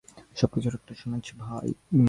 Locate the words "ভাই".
1.37-1.69